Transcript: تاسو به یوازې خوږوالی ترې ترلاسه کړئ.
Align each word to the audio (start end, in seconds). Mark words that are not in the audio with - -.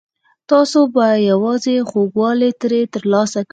تاسو 0.49 0.79
به 0.93 1.05
یوازې 1.31 1.75
خوږوالی 1.89 2.51
ترې 2.61 2.81
ترلاسه 2.93 3.39
کړئ. 3.43 3.49